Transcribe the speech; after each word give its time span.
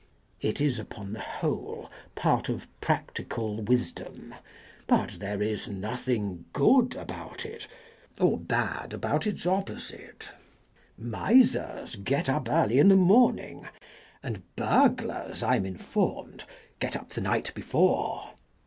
It 0.41 0.59
is 0.59 0.79
upon 0.79 1.13
the 1.13 1.19
whole 1.19 1.91
part 2.15 2.49
of 2.49 2.67
practical 2.81 3.61
wisdom; 3.61 4.33
but 4.87 5.17
there 5.19 5.43
is 5.43 5.69
nothing 5.69 6.45
good 6.53 6.95
about 6.95 7.45
it 7.45 7.67
or 8.19 8.35
bad 8.39 8.93
about 8.93 9.27
its 9.27 9.45
opposite. 9.45 10.31
Misers 10.97 11.97
get 11.97 12.29
up 12.29 12.49
early 12.49 12.79
in 12.79 12.87
the 12.87 12.95
morning; 12.95 13.67
and 14.23 14.41
burglars, 14.55 15.43
I 15.43 15.57
am 15.57 15.67
informed, 15.67 16.45
get 16.79 16.95
up 16.95 17.09
the 17.09 17.21
night 17.21 17.51
before. 17.53 18.31